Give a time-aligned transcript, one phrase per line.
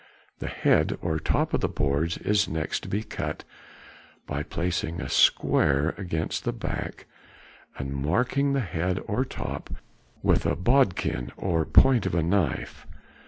[0.39, 3.43] The head or top of the boards is next to be cut
[4.25, 7.05] by placing a square against the back
[7.77, 9.69] and marking the head or top
[10.23, 12.87] with a bodkin or point of a knife.